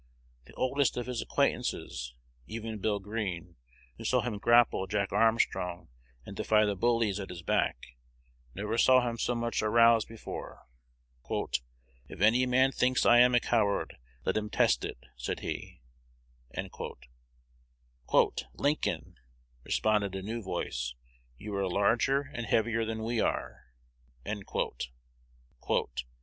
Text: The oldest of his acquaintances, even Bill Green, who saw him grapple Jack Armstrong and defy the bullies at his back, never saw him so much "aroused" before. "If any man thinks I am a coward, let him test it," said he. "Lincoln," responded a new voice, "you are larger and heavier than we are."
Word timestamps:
The 0.45 0.53
oldest 0.55 0.97
of 0.97 1.05
his 1.05 1.21
acquaintances, 1.21 2.15
even 2.47 2.79
Bill 2.79 2.99
Green, 2.99 3.55
who 3.99 4.03
saw 4.03 4.21
him 4.21 4.39
grapple 4.39 4.87
Jack 4.87 5.11
Armstrong 5.11 5.89
and 6.25 6.35
defy 6.35 6.65
the 6.65 6.75
bullies 6.75 7.19
at 7.19 7.29
his 7.29 7.43
back, 7.43 7.77
never 8.55 8.79
saw 8.79 9.07
him 9.07 9.19
so 9.19 9.35
much 9.35 9.61
"aroused" 9.61 10.07
before. 10.07 10.65
"If 12.09 12.19
any 12.19 12.47
man 12.47 12.71
thinks 12.71 13.05
I 13.05 13.19
am 13.19 13.35
a 13.35 13.39
coward, 13.39 13.95
let 14.25 14.35
him 14.37 14.49
test 14.49 14.83
it," 14.83 14.97
said 15.17 15.41
he. 15.41 15.81
"Lincoln," 18.55 19.17
responded 19.63 20.15
a 20.15 20.23
new 20.23 20.41
voice, 20.41 20.95
"you 21.37 21.53
are 21.53 21.69
larger 21.69 22.21
and 22.33 22.47
heavier 22.47 22.85
than 22.85 23.03
we 23.03 23.19
are." 23.19 23.65